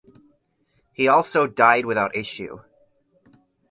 [0.93, 2.61] He also died without issue.